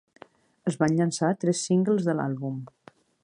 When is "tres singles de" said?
1.45-2.17